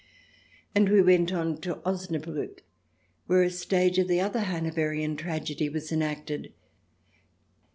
And 0.73 0.89
we 0.89 0.99
went 0.99 1.31
on 1.31 1.61
to 1.61 1.75
Osnabriick, 1.85 2.63
where 3.27 3.43
a 3.43 3.51
stage 3.51 3.99
of 3.99 4.07
the 4.07 4.19
other 4.19 4.39
Hanoverian 4.39 5.15
tragedy 5.15 5.69
was 5.69 5.91
enacted. 5.91 6.53